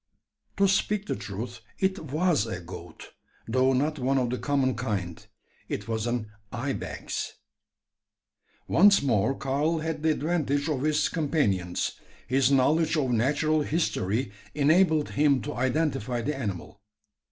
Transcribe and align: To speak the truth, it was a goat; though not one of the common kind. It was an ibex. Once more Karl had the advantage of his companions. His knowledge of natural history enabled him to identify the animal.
To 0.57 0.67
speak 0.67 1.05
the 1.05 1.15
truth, 1.15 1.59
it 1.77 1.99
was 2.09 2.47
a 2.47 2.59
goat; 2.59 3.11
though 3.47 3.71
not 3.73 3.99
one 3.99 4.17
of 4.17 4.31
the 4.31 4.39
common 4.39 4.73
kind. 4.73 5.23
It 5.69 5.87
was 5.87 6.07
an 6.07 6.31
ibex. 6.51 7.33
Once 8.67 9.03
more 9.03 9.35
Karl 9.35 9.77
had 9.77 10.01
the 10.01 10.09
advantage 10.09 10.67
of 10.69 10.81
his 10.81 11.07
companions. 11.07 11.99
His 12.27 12.51
knowledge 12.51 12.97
of 12.97 13.11
natural 13.11 13.61
history 13.61 14.31
enabled 14.55 15.09
him 15.11 15.39
to 15.43 15.53
identify 15.53 16.21
the 16.23 16.35
animal. 16.35 16.81